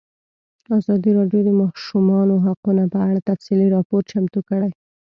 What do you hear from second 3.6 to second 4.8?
راپور چمتو کړی.